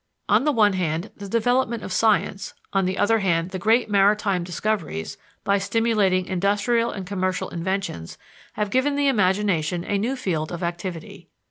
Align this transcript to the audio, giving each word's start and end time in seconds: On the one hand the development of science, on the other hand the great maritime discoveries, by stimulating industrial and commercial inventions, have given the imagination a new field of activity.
On 0.27 0.45
the 0.45 0.51
one 0.51 0.73
hand 0.73 1.11
the 1.15 1.29
development 1.29 1.83
of 1.83 1.93
science, 1.93 2.55
on 2.73 2.85
the 2.85 2.97
other 2.97 3.19
hand 3.19 3.51
the 3.51 3.59
great 3.59 3.87
maritime 3.87 4.43
discoveries, 4.43 5.15
by 5.43 5.59
stimulating 5.59 6.25
industrial 6.25 6.89
and 6.89 7.05
commercial 7.05 7.49
inventions, 7.49 8.17
have 8.53 8.71
given 8.71 8.95
the 8.95 9.07
imagination 9.07 9.83
a 9.83 9.99
new 9.99 10.15
field 10.15 10.51
of 10.51 10.63
activity. 10.63 11.29